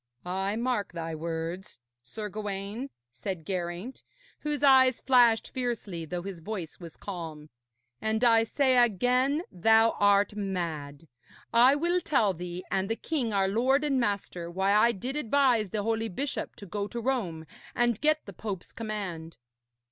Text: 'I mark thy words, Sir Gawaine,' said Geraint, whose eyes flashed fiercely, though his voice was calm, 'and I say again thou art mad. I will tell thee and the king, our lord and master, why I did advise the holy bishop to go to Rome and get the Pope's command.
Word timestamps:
'I 0.25 0.55
mark 0.55 0.93
thy 0.93 1.13
words, 1.13 1.77
Sir 2.01 2.27
Gawaine,' 2.27 2.89
said 3.11 3.45
Geraint, 3.45 4.01
whose 4.39 4.63
eyes 4.63 4.99
flashed 4.99 5.51
fiercely, 5.51 6.05
though 6.05 6.23
his 6.23 6.39
voice 6.39 6.79
was 6.79 6.97
calm, 6.97 7.51
'and 8.01 8.23
I 8.23 8.43
say 8.43 8.79
again 8.79 9.43
thou 9.51 9.91
art 9.99 10.35
mad. 10.35 11.07
I 11.53 11.75
will 11.75 12.01
tell 12.01 12.33
thee 12.33 12.65
and 12.71 12.89
the 12.89 12.95
king, 12.95 13.31
our 13.31 13.47
lord 13.47 13.83
and 13.83 13.99
master, 13.99 14.49
why 14.49 14.73
I 14.73 14.91
did 14.91 15.15
advise 15.15 15.69
the 15.69 15.83
holy 15.83 16.09
bishop 16.09 16.55
to 16.55 16.65
go 16.65 16.87
to 16.87 16.99
Rome 16.99 17.45
and 17.75 18.01
get 18.01 18.25
the 18.25 18.33
Pope's 18.33 18.71
command. 18.71 19.37